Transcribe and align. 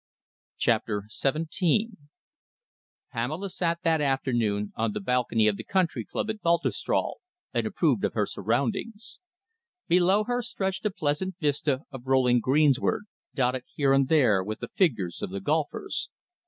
CHAPTER 0.57 1.03
XVII 1.15 1.89
Pamela 3.11 3.51
sat 3.51 3.83
that 3.83 4.01
afternoon 4.01 4.73
on 4.75 4.93
the 4.93 4.99
balcony 4.99 5.47
of 5.47 5.57
the 5.57 5.63
country 5.63 6.03
club 6.03 6.27
at 6.31 6.41
Baltusrol 6.41 7.19
and 7.53 7.67
approved 7.67 8.03
of 8.03 8.13
her 8.15 8.25
surroundings. 8.25 9.19
Below 9.87 10.23
her 10.23 10.41
stretched 10.41 10.87
a 10.87 10.89
pleasant 10.89 11.35
vista 11.39 11.81
of 11.91 12.07
rolling 12.07 12.39
greensward, 12.39 13.03
dotted 13.35 13.65
here 13.75 13.93
and 13.93 14.07
there 14.07 14.43
with 14.43 14.59
the 14.61 14.69
figures 14.69 15.21
of 15.21 15.29
the 15.29 15.39
golfers. 15.39 16.09